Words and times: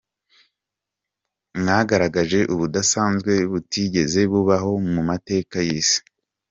Mwagaragaje 1.59 2.39
ubudasanzwe 2.53 3.33
butigeze 3.51 4.21
bubaho 4.31 4.71
mu 4.93 5.01
mateka 5.09 5.55
y’Isi. 5.67 5.99